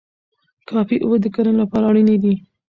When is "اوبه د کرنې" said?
1.01-1.57